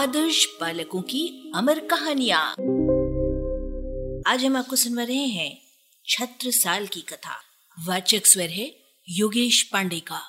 [0.00, 2.50] आदर्श बालकों की अमर कहानियाँ।
[4.26, 5.58] आज हम आपको सुनवा रहे हैं
[6.08, 7.40] छत्र साल की कथा।
[7.88, 8.76] वाचक स्वर है
[9.08, 10.20] योगेश पांडे का।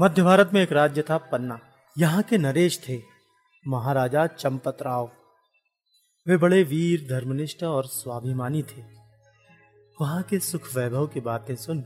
[0.00, 1.60] मध्य भारत में एक राज्य था पन्ना।
[1.98, 3.02] यहाँ के नरेश थे।
[3.68, 5.12] महाराजा चंपत राव
[6.28, 8.82] वे बड़े वीर, धर्मनिष्ठ और स्वाभिमानी थे।
[10.00, 11.84] वहाँ के सुख वैभव की बातें सुन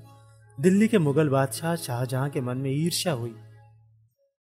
[0.60, 3.34] दिल्ली के मुगल बादशाह शाहजहां के मन में ईर्ष्या हुई।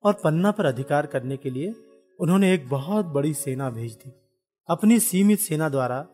[0.04, 1.76] और पन्ना पर अधिकार करने के लिए
[2.20, 4.12] उन्होंने एक बहुत बड़ी सेना भेज दी।
[4.70, 6.08] अपनी सीमित सेना द्वारा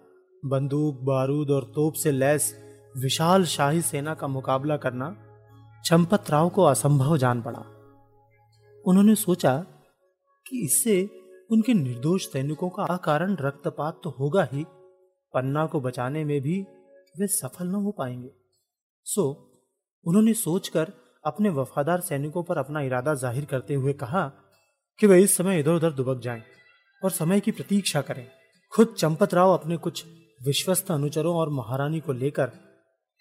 [0.46, 2.56] बंदूक, बारूद और तोप से लैस
[2.98, 5.16] विशाल शाही सेना का मुकाबला करना
[5.86, 7.66] चंपत राव को असंभव जान पड़ा।
[8.86, 9.58] उन्होंने सोचा
[10.48, 11.10] कि इससे
[11.52, 14.66] उनके निर्दोष सैनिकों का अकारण रक्तपात तो होगा ही,
[15.34, 16.62] पन्ना को बचाने में भी
[17.20, 18.32] वे सफल न हो पाएँगे।
[19.04, 19.52] सो,
[20.06, 20.92] उन्होंने सोचकर
[21.26, 24.32] अपने वफादार सैनिकों पर अपना इरादा ज़ाहिर करते हुए कहा
[25.00, 26.44] कि वे इस समय इधर उधर दुबक जाएँ
[27.04, 28.28] और समय की प्रतीक्षा करें।
[28.74, 30.06] खुद चंपत राव अपने कुछ
[30.46, 32.48] विश्वस्त अनुचरों और महारानी को लेकर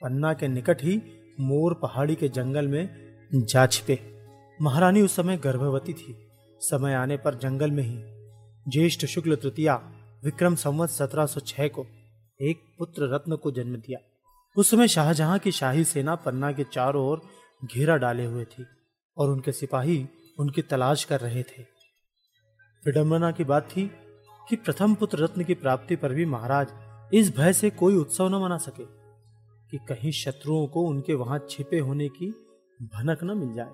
[0.03, 1.03] पन्ना के निकट ही
[1.41, 2.89] मोर पहाड़ी के जंगल में
[3.35, 3.99] जा छिपे।
[4.63, 6.17] महारानी उस समय गर्भवती थी।
[6.61, 7.97] समय आने पर जंगल में ही
[8.71, 9.75] ज्येष्ठ शुक्ल तृतीया
[10.25, 11.87] विक्रम संवत 1706 को
[12.41, 13.99] एक पुत्र रत्न को जन्म दिया।
[14.57, 17.23] उस समय शाहजहां की शाही सेना पन्ना के चारों ओर
[17.65, 18.67] घेरा डाले हुए थी
[19.17, 21.63] और उनके सिपाही उनकी तलाश कर रहे थे।
[22.87, 23.91] विडंबना की बात थी
[24.49, 26.73] कि प्रथम पुत्र रत्न की प्राप्ति पर भी महाराज
[27.15, 28.85] इस भय से कोई उत्सव न मना सके
[29.71, 32.29] कि कहीं शत्रुओं को उनके वहाँ छिपे होने की
[32.83, 33.71] भनक न मिल जाए।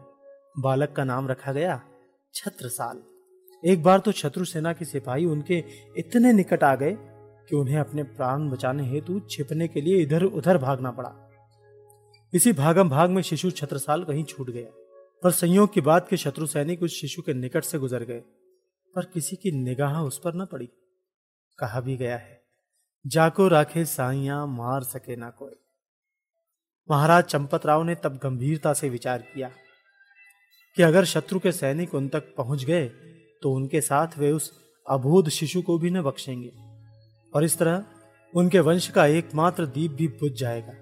[0.59, 1.81] बालक का नाम रखा गया
[2.35, 3.03] छत्रसाल।
[3.65, 5.65] एक बार तो शत्रु सेना के सिपाही उनके
[5.99, 6.97] इतने निकट आ गए
[7.49, 11.32] कि उन्हें अपने प्राण बचाने हेतु छिपने के लिए इधर उधर भागना पड़ा।
[12.33, 14.69] इसी भागम भाग में शिशु छत्रसाल कहीं छूट गया,
[15.23, 18.21] पर संयोग की बात के शत्रु सैनिक उस शिशु के निकट से गुजर गए,
[18.95, 20.69] पर किसी की निगाह उस पर न पड़ी।
[21.59, 22.41] कहा भी गया है,
[23.05, 25.55] जाको राखे साइया मार सके ना कोई।
[26.89, 29.51] महाराज चंपत राव ने तब गंभीरता से विचार किया
[30.77, 32.87] कि अगर शत्रु के सैनिक उन तक पहुँच गए
[33.43, 34.53] तो उनके साथ वे उस
[34.87, 36.53] अबोध शिशु को भी न बख्शेंगे,
[37.33, 37.85] और इस तरह
[38.35, 40.82] उनके वंश का एकमात्र दीप भी बुझ जाएगा।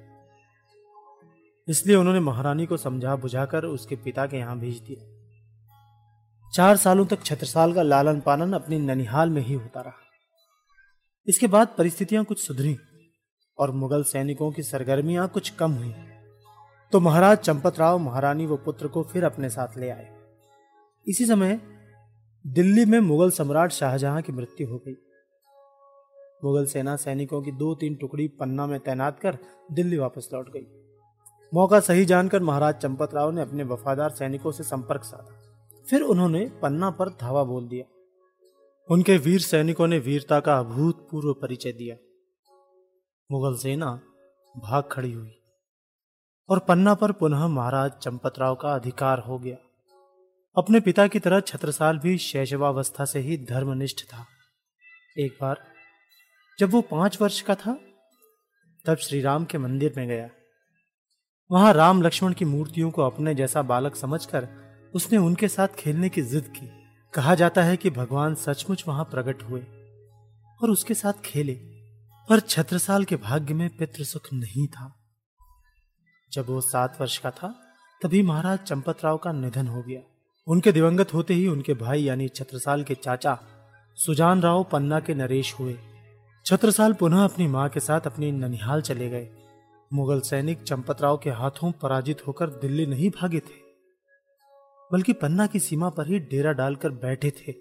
[1.71, 7.23] इसलिए उन्होंने महारानी को समझा बुझाकर उसके पिता के यहाँ भेज दिया। चार सालों तक
[7.23, 10.01] छत्रसाल का लालन पालन अपने ननिहाल में ही होता रहा।
[11.29, 12.77] इसके बाद परिस्थितियाँ कुछ सुधरी
[13.59, 15.95] और मुगल सैनिकों की सरगर्मियाँ कुछ कम हुई।
[16.93, 20.09] तो महाराज चंपत राव महारानी व पुत्र को फिर अपने साथ ले आए।
[21.07, 21.61] इसी समय
[22.47, 24.97] दिल्ली में मुगल सम्राट शाहजहां की मृत्यु हो गई।
[26.45, 29.39] मुगल सेना सैनिकों की दो तीन टुकड़ी पन्ना में तैनात कर
[29.73, 30.80] दिल्ली वापस लौट गई।
[31.55, 35.37] मौका सही जानकर महाराज चंपत राव ने अपने वफादार सैनिकों से संपर्क साधा।
[35.91, 37.85] फिर उन्होंने पन्ना पर धावा बोल दिया।
[38.91, 41.97] उनके वीर सैनिकों ने वीरता का अभूतपूर्व परिचय दिया।
[43.33, 44.01] मुगल सेना
[44.57, 45.35] भाग खड़ी हुई
[46.49, 49.57] और पन्ना पर पुनः महाराज चंपत राव का अधिकार हो गया।
[50.57, 54.27] अपने पिता की तरह छत्रसाल भी शैशवावस्था से ही धर्मनिष्ठ था।
[55.19, 55.65] एक बार
[56.59, 57.79] जब वो पाँच वर्ष का था,
[58.87, 60.29] तब श्री राम के मंदिर में गया।
[61.51, 64.47] वहाँ राम लक्ष्मण की मूर्तियों को अपने जैसा बालक समझकर
[64.95, 66.69] उसने उनके साथ खेलने की जिद की।
[67.15, 69.61] कहा जाता है कि भगवान सचमुच वहाँ प्रकट हुए
[70.61, 71.53] और उसके साथ खेले,
[72.29, 74.93] पर छत्रसाल के भाग्य में पितृ सुख नहीं था।
[76.33, 77.55] जब वो सात वर्ष का था,
[78.03, 80.01] तभी महाराज चंपत राव का निधन हो गया।
[80.47, 83.39] उनके दिवंगत होते ही उनके भाई यानी छत्रसाल के चाचा
[83.99, 85.77] सुजान राव पन्ना के नरेश हुए।
[86.47, 89.29] छत्रसाल पुनः अपनी माँ के साथ अपनी ननिहाल चले गए।
[89.93, 93.59] मुगल सैनिक चंपतराव के हाथों पराजित होकर दिल्ली नहीं भागे थे,
[94.91, 97.53] बल्कि पन्ना की सीमा पर ही डेरा डालकर बैठे थे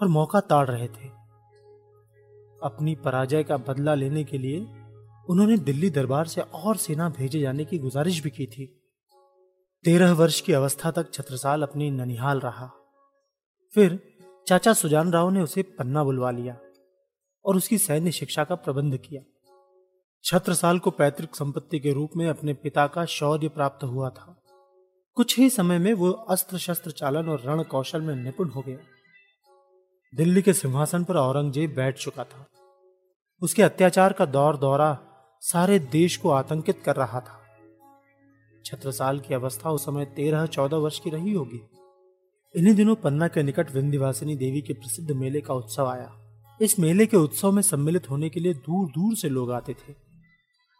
[0.00, 1.08] और मौका ताड़ रहे थे।
[2.62, 4.60] अपनी पराजय का बदला लेने के लिए
[5.28, 8.66] उन्होंने दिल्ली दरबार से और सेना भेजे जाने की गुजारिश भी की थी।
[9.84, 12.70] तेरह वर्ष की अवस्था तक छत्रसाल अपनी ननिहाल रहा।
[13.74, 13.98] फिर
[14.46, 16.58] चाचा सुजान राव ने उसे पन्ना बुलवा लिया
[17.44, 19.22] और उसकी सैन्य शिक्षा का प्रबंध किया।
[20.26, 24.42] छत्रसाल को पैतृक संपत्ति के रूप में अपने पिता का शौर्य प्राप्त हुआ था।
[25.14, 28.78] कुछ ही समय में वो अस्त्र शस्त्र चालन और रण कौशल में निपुण हो गया।
[30.16, 32.46] दिल्ली के सिंहासन पर औरंगज़ेब बैठ चुका था।
[33.42, 34.98] उसके अत्याचार का दौर दौरा
[35.40, 37.42] सारे देश को आतंकित कर रहा था।
[38.64, 41.60] छत्रसाल की अवस्था उस समय तेरह चौदह वर्ष की रही होगी।
[42.56, 46.12] इन्हीं दिनों पन्ना के निकट विंध्यवासिनी देवी के प्रसिद्ध मेले का उत्सव आया।
[46.60, 50.05] इस मेले के उत्सव में सम्मिलित होने के लिए दूर दूर से लोग आते थे।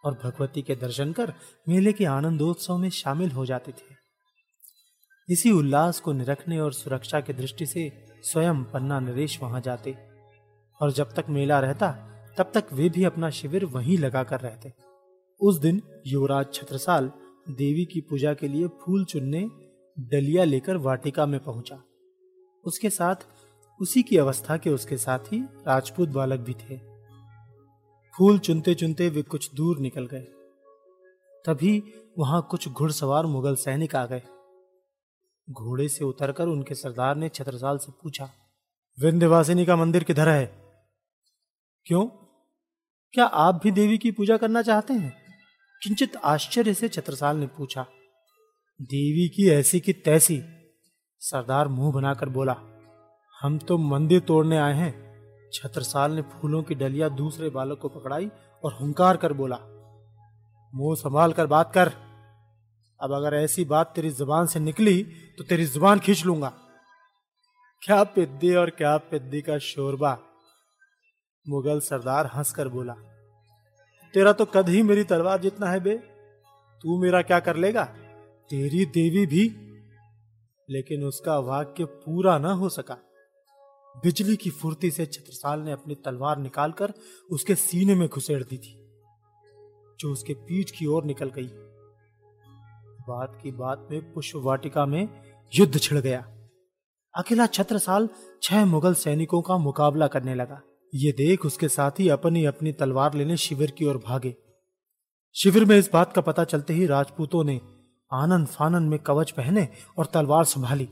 [0.03, 1.33] और भगवती के दर्शन कर
[1.69, 3.95] मेले के आनंदोत्सव में शामिल हो जाते थे।
[5.29, 9.97] इसी उल्लास को निरखने और सुरक्षा की दृष्टि से स्वयं पन्ना नरेश वहाँ जाते
[10.81, 11.91] और जब तक मेला रहता,
[12.37, 14.73] तब तक वे भी अपना शिविर वहीं लगाकर रहते।
[15.39, 17.11] उस दिन युवराज छत्रसाल
[17.49, 19.49] देवी की पूजा के लिए फूल चुनने,
[19.99, 21.83] डलिया लेकर वाटिका में पहुँचा।
[22.65, 23.15] उसके साथ,
[23.81, 26.96] उसी की अवस्था के उसके साथ राजपूत बालक भी थे।
[28.17, 30.21] फूल चुनते चुनते वे कुछ दूर निकल गए।
[31.45, 31.83] तभी
[32.19, 34.21] वहाँ कुछ घुड़सवार मुगल सैनिक आ गए।
[35.49, 38.29] घोड़े से उतरकर उनके सरदार ने छत्रसाल से पूछा
[38.99, 40.45] विंध्यवासिनी का मंदिर किधर है?
[41.85, 42.05] क्यों?
[43.13, 45.13] क्या आप भी देवी की पूजा करना चाहते हैं?
[45.83, 47.85] किंचित आश्चर्य से छत्रसाल ने पूछा,
[48.81, 50.41] देवी की ऐसी की तैसी?
[51.21, 52.55] सरदार मुँह बनाकर बोला,
[53.41, 55.06] हम तो मंदिर तोड़ने आए हैं।
[55.53, 58.29] छत्रसाल ने फूलों की डलिया दूसरे बालक को पकड़ाई
[58.63, 59.57] और हुंकार कर बोला,
[60.73, 61.91] मुँह संभाल कर बात कर।
[62.99, 65.03] अब अगर ऐसी बात तेरी ज़ुबान से निकली
[65.37, 66.51] तो तेरी ज़ुबान खींच लूँगा।
[67.81, 70.17] क्या पिद्दी और क्या पिद्दी का शोरबा।
[71.45, 72.93] मुगल सरदार हंसकर बोला,
[74.13, 75.97] तेरा तो कद ही मेरी तलवार जितना है बे।
[76.83, 77.83] तू मेरा क्या कर लेगा?
[78.49, 79.45] तेरी देवी भी।
[80.69, 82.97] लेकिन उसका वाक्य पूरा ना हो सका।
[83.95, 86.93] बिजली की फुर्ती से छत्रसाल ने अपनी तलवार निकालकर
[87.29, 88.73] उसके सीने में घुसेड़ दी थी,
[89.99, 91.49] जो उसके पीठ की ओर निकल गई।
[93.07, 95.07] बात की बात में पुष्प वाटिका में
[95.53, 96.19] युद्ध छिड़ गया।
[97.13, 98.09] अकेला छत्रसाल
[98.43, 100.61] छह मुगल सैनिकों का मुकाबला करने लगा।
[100.93, 104.35] ये देख उसके साथी अपनी अपनी तलवार लेने शिविर की ओर भागे।
[105.35, 107.59] शिविर में इस बात का पता चलते ही राजपूतों ने
[108.11, 109.67] आनंद फानंद में कवच पहने
[109.97, 110.89] और तलवार संभाली।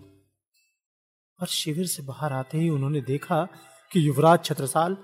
[1.42, 3.48] पर शिविर से बाहर आते ही उन्होंने देखा
[3.92, 4.98] कि युवराज छत्रसाल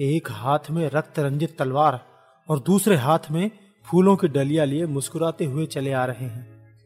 [0.00, 2.06] एक हाथ में रक्त रंजित तलवार
[2.48, 3.50] और दूसरे हाथ में
[3.84, 6.76] फूलों की डलिया लिए मुस्कुराते हुए चले आ रहे हैं।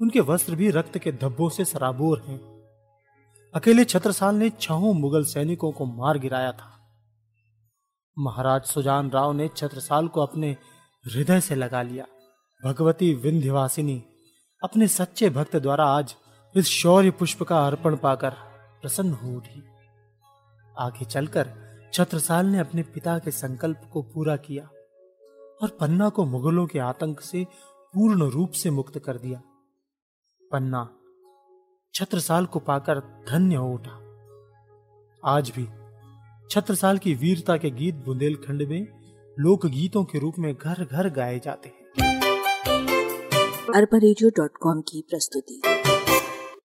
[0.00, 2.38] उनके वस्त्र भी रक्त के धब्बों से सराबोर हैं।
[3.54, 6.78] अकेले छत्रसाल ने छहों मुगल सैनिकों को मार गिराया था।
[8.18, 10.56] महाराज सुजान राव ने छत्रसाल को अपने
[11.06, 12.06] हृदय से लगा लिया।
[12.64, 14.04] भगवती विंध्यवासिनी
[14.64, 16.14] अपने सच्चे भक्त द्वारा आज
[16.56, 18.30] इस शौर्य पुष्प का अर्पण पाकर
[18.82, 19.64] प्रसन्न हो उठी।
[20.78, 21.50] आगे चलकर
[21.92, 24.64] छत्रसाल ने अपने पिता के संकल्प को पूरा किया
[25.62, 27.46] और पन्ना को मुगलों के आतंक से
[27.94, 29.42] पूर्ण रूप से मुक्त कर दिया।
[30.52, 30.90] पन्ना
[31.94, 33.98] छत्रसाल को पाकर धन्य हो उठा।
[35.24, 35.68] आज भी
[36.50, 38.86] छत्रसाल की वीरता के गीत बुंदेलखंड में
[39.38, 41.82] लोक गीतों के रूप में घर घर गाए जाते हैं।
[43.74, 45.62] अरबा की प्रस्तुति।